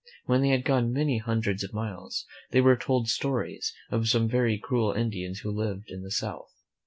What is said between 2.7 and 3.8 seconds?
told stories